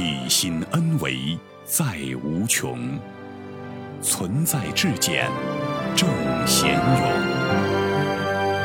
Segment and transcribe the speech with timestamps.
[0.00, 1.84] 体心恩为在
[2.24, 2.98] 无穷，
[4.00, 5.28] 存在至简
[5.94, 6.08] 正
[6.46, 7.02] 贤勇，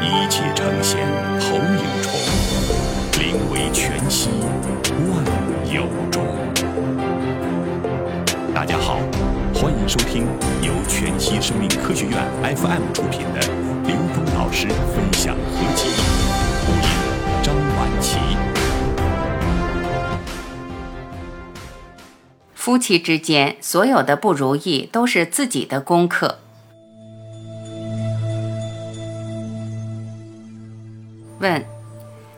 [0.02, 1.06] 一切呈现
[1.42, 2.10] 投影重，
[3.20, 4.30] 灵为全息
[5.12, 5.26] 万
[5.70, 6.26] 有中。
[8.54, 9.00] 大家好，
[9.54, 10.26] 欢迎收听
[10.62, 12.18] 由全息生命科学院
[12.56, 13.42] FM 出品的
[13.86, 15.90] 刘峰老师分享合集，
[16.66, 16.88] 播音
[17.44, 18.20] 张晚琪。
[22.66, 26.40] 夫妻之间所有的不如意都是自己的功课。
[31.38, 31.64] 问，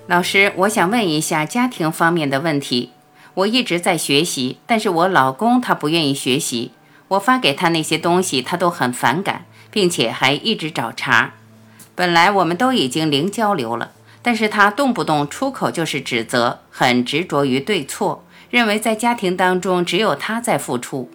[0.05, 2.91] 老师，我想问一下家庭方面的问题。
[3.35, 6.73] 我一直在学习，但是我老公他不愿意学习。
[7.07, 11.35] 我发给他那些东西，他都很反感，并且还一直找茬。
[11.95, 18.25] 本来我们都已经零交流了，但是他动不动出口就是指责，很执着于对错。
[18.49, 21.09] 认为在家庭当中只有他在付出。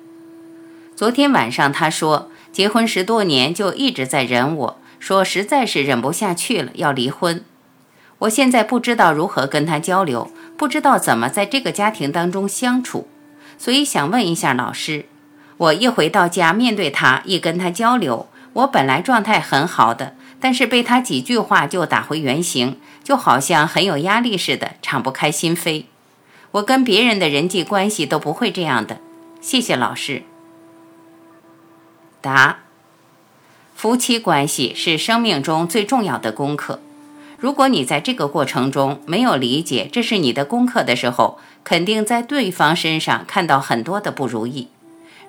[0.94, 7.42] 昨天晚上他说，结婚十多年就一直在忍我，说实在是忍不下去了，要离婚。
[8.20, 13.08] 我现在不知道如何跟他交流，不知道怎么在这个家庭当中相处，
[13.58, 15.06] 所以想问一下老师。
[15.56, 25.84] 我一回到家，面对他，一跟他交流，我本来状态很好的，但是被他几句话就打回原形，就好像很有压力似的，敞不开心扉。
[26.52, 28.98] 我跟别人的人际关系都不会这样的，
[29.40, 30.22] 谢谢老师。
[32.20, 32.58] 答：
[33.74, 36.80] 夫妻关系是生命中最重要的功课。
[37.38, 44.68] 如果你在这个过程中没有理解这是你的功课的时候，肯定在对方身上看到很多的不如意。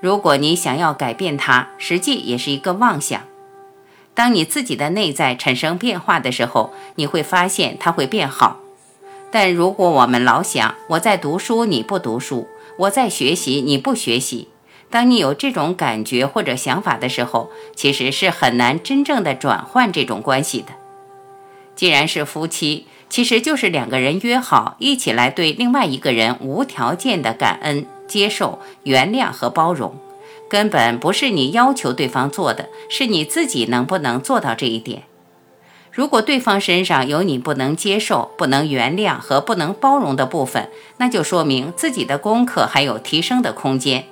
[0.02, 3.22] 如果你想要改变他，实际也是一个妄想。
[4.14, 8.60] 当你自己的内在产生变化的时候，你会发现他会变好。
[9.34, 14.48] 但如果我们老想我在读书你不读书，我在学习你不学习，
[14.92, 20.68] 当你有这种感觉或者想法的时候，其实是很难真正的转换这种关系的。
[21.76, 29.98] 既然是夫妻，其实就是两个人约好一起来对另外一个人无条件的感恩、接受、原谅和包容，
[30.48, 35.06] 根本不是你要求对方做的，是你自己能不能做到这一点。
[35.94, 44.06] 如果对方身上有你不能接受、不能原谅和不能包容的部分，那就说明自己的功课还有提升的空间。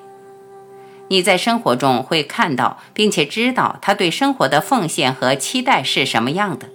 [1.08, 6.69] 你在生活中会看到，并且知道他对生活的奉献和期待是什么样的。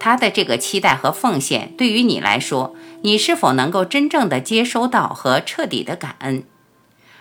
[0.00, 6.42] 他的这个期待和奉献对于你来说，你是否能够真正的接收到和彻底的感恩？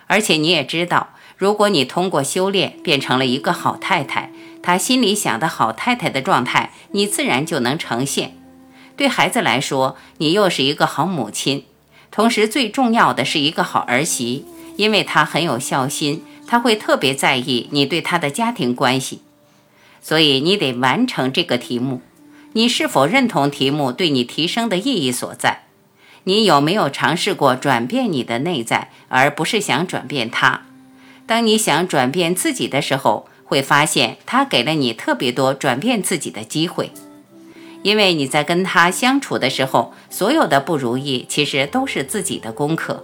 [0.08, 4.32] 而且你也知道，如果你通过修炼变成了一个好太太。
[4.68, 8.36] 他心里想的好太太的状态，你自然就能呈现。
[8.98, 11.64] 对孩子来说，你又是一个好母亲，
[12.12, 14.44] 同时最重要的是一个好儿媳，
[14.76, 19.22] 因为她很有孝心，她会特别在意你对她的家庭关系。
[20.02, 22.02] 所以你得完成这个题目。
[22.52, 25.62] 你是否认同题目对你提升的意义所在？
[26.26, 30.64] 你有没有尝试过转变你的内在，而不是想转变他？
[31.26, 33.30] 当你想转变自己的时候。
[33.48, 36.92] 会发现他给了你特别多转变自己的机会，
[37.82, 43.04] 因为你在跟他相处的时候，所有的不如意其实都是自己的功课。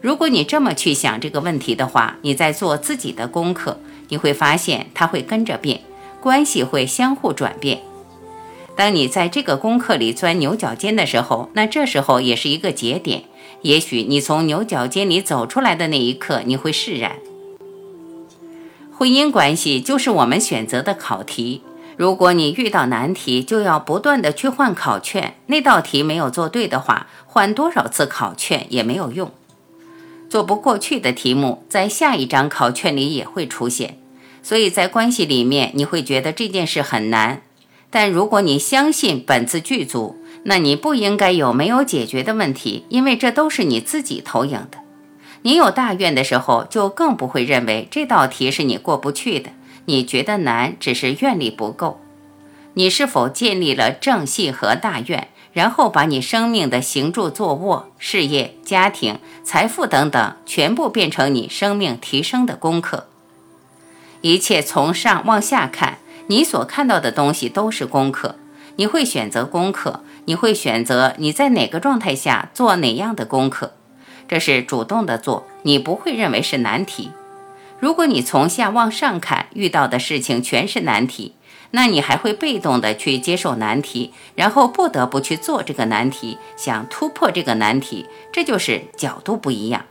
[0.00, 3.80] 如果你这么去想这个问题的话，你在做自己的功课，
[4.10, 5.80] 你会发现他会跟着变，
[6.20, 7.80] 关系会相互转变。
[8.76, 13.24] 当你在这个功课里钻牛角尖的时候，那这时候也是一个节点。
[13.62, 17.16] 也许你从牛角尖里走出来的那一刻，你会释然。
[18.96, 21.62] 婚姻关系就是我们选择的考题。
[21.96, 25.34] 如果你遇到难题，就要不断的去换考卷。
[25.46, 29.32] 那道题没有做对的话，换多少次考卷也没有用。
[30.30, 33.98] 做不过去的题目，在下一张考卷里也会出现。
[34.44, 37.42] 所以在关系里面，你会觉得这件事很难。
[37.90, 44.78] 但如果你相信本自具足，那你不应该有没有解决的问题，因为这都是你自己投影的。
[45.44, 49.50] 你有大愿的时候，就更不会认为这道题是你过不去的。
[49.84, 52.00] 你觉得难，只是愿力不够。
[52.72, 63.06] 你是否建立了正系和大愿，然后把你生命的行住坐卧、事业、家庭、财富等等，全部变成你生命提升的功课？
[64.22, 65.98] 一切从上往下看，
[66.28, 68.36] 你所看到的东西都是功课。
[68.76, 73.74] 你会选择功课，你会选择你在哪个状态下做哪样的功课。
[74.28, 77.10] 这是主动的做，你不会认为是难题。
[77.78, 81.34] 如果你从下往上看，遇到的事情全是难题，
[81.72, 89.84] 那你还会被动的去接受难题，然后不得不去做这个难题，想突破这个难题，这就是角度不一样。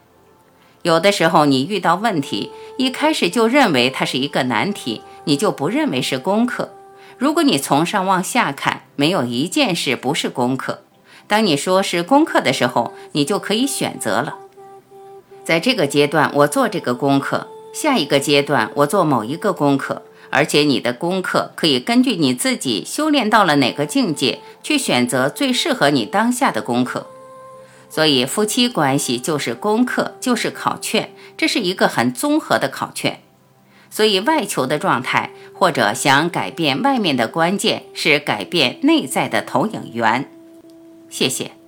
[0.82, 6.74] 有的时候你遇到问题，一开始就认为它是一个难题，你就不认为是功课。
[7.18, 10.84] 如果你从上往下看，没有一件事不是功课。
[11.28, 14.36] 当你说是功课的时候，你就可以选择了。
[15.44, 20.02] 在这个阶段，我做这个功课；下一个阶段，我做某一个功课。
[20.30, 27.06] 而且你的功课可以根据你自己修炼到了哪个境界，去选择最适合你当下的功课。
[27.88, 33.20] 所以，夫妻关系就是功课，就是考卷，这是一个很综合的考卷。
[33.92, 40.28] 所以，外求的状态或者想改变外面的关键是改变内在的投影源。
[41.14, 41.64] 谢谢。